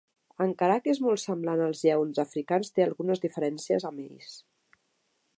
[0.43, 4.33] Encara que és molt semblant als lleons africans té algunes diferències amb ells.